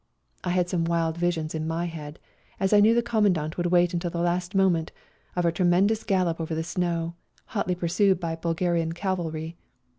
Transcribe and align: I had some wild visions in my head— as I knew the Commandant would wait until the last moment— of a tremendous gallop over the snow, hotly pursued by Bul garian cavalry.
I 0.43 0.49
had 0.49 0.67
some 0.67 0.85
wild 0.85 1.15
visions 1.15 1.53
in 1.53 1.67
my 1.67 1.85
head— 1.85 2.17
as 2.59 2.73
I 2.73 2.79
knew 2.79 2.95
the 2.95 3.03
Commandant 3.03 3.55
would 3.57 3.67
wait 3.67 3.93
until 3.93 4.09
the 4.09 4.17
last 4.19 4.55
moment— 4.55 4.91
of 5.35 5.45
a 5.45 5.51
tremendous 5.51 6.03
gallop 6.03 6.41
over 6.41 6.55
the 6.55 6.63
snow, 6.63 7.13
hotly 7.53 7.75
pursued 7.75 8.19
by 8.19 8.35
Bul 8.35 8.55
garian 8.55 8.95
cavalry. 8.95 9.57